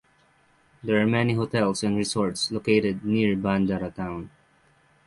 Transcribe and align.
There 0.83 0.99
are 0.99 1.05
many 1.05 1.35
hotels 1.35 1.83
and 1.83 1.95
resorts 1.95 2.49
located 2.51 3.05
near 3.05 3.35
Bhandara 3.35 3.93
town. 3.93 4.31